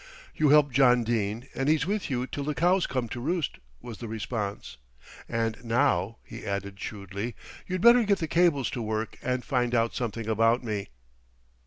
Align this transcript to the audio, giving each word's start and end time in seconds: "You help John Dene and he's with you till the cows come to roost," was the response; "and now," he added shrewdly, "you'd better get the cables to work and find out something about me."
"You 0.35 0.49
help 0.49 0.71
John 0.71 1.03
Dene 1.03 1.47
and 1.53 1.69
he's 1.69 1.85
with 1.85 2.09
you 2.09 2.25
till 2.25 2.43
the 2.43 2.55
cows 2.55 2.87
come 2.87 3.07
to 3.09 3.19
roost," 3.19 3.59
was 3.81 3.99
the 3.99 4.07
response; 4.07 4.77
"and 5.29 5.63
now," 5.63 6.17
he 6.23 6.43
added 6.43 6.79
shrewdly, 6.79 7.35
"you'd 7.67 7.81
better 7.81 8.03
get 8.03 8.17
the 8.17 8.27
cables 8.27 8.71
to 8.71 8.81
work 8.81 9.17
and 9.21 9.45
find 9.45 9.75
out 9.75 9.93
something 9.93 10.25
about 10.27 10.63
me." 10.63 10.89